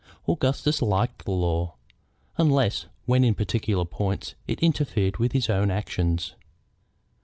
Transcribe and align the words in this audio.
Augustus 0.27 0.81
liked 0.81 1.25
the 1.25 1.31
law, 1.31 1.75
unless 2.35 2.87
when 3.05 3.23
in 3.23 3.35
particular 3.35 3.85
points 3.85 4.33
it 4.47 4.59
interfered 4.59 5.17
with 5.17 5.31
his 5.33 5.47
own 5.47 5.69
actions. 5.69 6.33